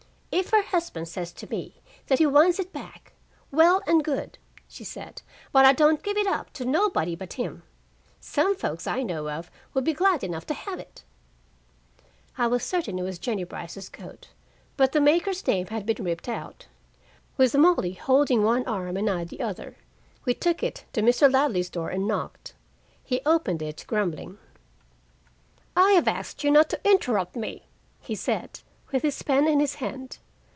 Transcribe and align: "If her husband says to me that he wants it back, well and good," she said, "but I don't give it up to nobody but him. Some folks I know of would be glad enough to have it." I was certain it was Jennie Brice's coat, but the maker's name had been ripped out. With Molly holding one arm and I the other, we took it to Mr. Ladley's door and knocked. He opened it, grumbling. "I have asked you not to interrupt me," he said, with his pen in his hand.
"If 0.33 0.51
her 0.51 0.61
husband 0.63 1.09
says 1.09 1.33
to 1.33 1.49
me 1.49 1.81
that 2.07 2.19
he 2.19 2.25
wants 2.25 2.57
it 2.57 2.71
back, 2.71 3.11
well 3.51 3.81
and 3.85 4.01
good," 4.01 4.37
she 4.65 4.85
said, 4.85 5.21
"but 5.51 5.65
I 5.65 5.73
don't 5.73 6.01
give 6.01 6.15
it 6.15 6.25
up 6.25 6.53
to 6.53 6.63
nobody 6.63 7.17
but 7.17 7.33
him. 7.33 7.63
Some 8.21 8.55
folks 8.55 8.87
I 8.87 9.03
know 9.03 9.27
of 9.27 9.51
would 9.73 9.83
be 9.83 9.91
glad 9.91 10.23
enough 10.23 10.45
to 10.45 10.53
have 10.53 10.79
it." 10.79 11.03
I 12.37 12.47
was 12.47 12.63
certain 12.63 12.97
it 12.97 13.01
was 13.03 13.19
Jennie 13.19 13.43
Brice's 13.43 13.89
coat, 13.89 14.29
but 14.77 14.93
the 14.93 15.01
maker's 15.01 15.45
name 15.45 15.67
had 15.67 15.85
been 15.85 16.05
ripped 16.05 16.29
out. 16.29 16.65
With 17.35 17.53
Molly 17.53 17.91
holding 17.95 18.41
one 18.41 18.65
arm 18.65 18.95
and 18.95 19.09
I 19.09 19.25
the 19.25 19.41
other, 19.41 19.75
we 20.23 20.33
took 20.33 20.63
it 20.63 20.85
to 20.93 21.01
Mr. 21.01 21.29
Ladley's 21.31 21.69
door 21.69 21.89
and 21.89 22.07
knocked. 22.07 22.53
He 23.03 23.19
opened 23.25 23.61
it, 23.61 23.83
grumbling. 23.85 24.37
"I 25.75 25.91
have 25.91 26.07
asked 26.07 26.41
you 26.41 26.51
not 26.51 26.69
to 26.69 26.79
interrupt 26.89 27.35
me," 27.35 27.67
he 27.99 28.15
said, 28.15 28.61
with 28.91 29.03
his 29.03 29.21
pen 29.23 29.47
in 29.47 29.61
his 29.61 29.75
hand. 29.75 30.17